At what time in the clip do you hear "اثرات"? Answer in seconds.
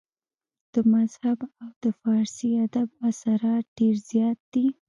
3.09-3.63